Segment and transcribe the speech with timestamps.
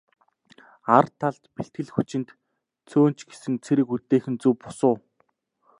[0.97, 2.29] Ар талд бэлтгэл хүчинд
[2.89, 4.95] цөөн ч гэсэн цэрэг үлдээх нь зөв бус уу?